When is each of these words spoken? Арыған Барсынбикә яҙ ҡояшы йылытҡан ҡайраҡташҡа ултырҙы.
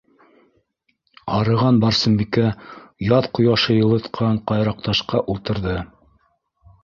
Арыған 1.39 1.75
Барсынбикә 1.83 2.47
яҙ 3.09 3.27
ҡояшы 3.39 3.75
йылытҡан 3.79 4.39
ҡайраҡташҡа 4.53 5.21
ултырҙы. 5.35 5.77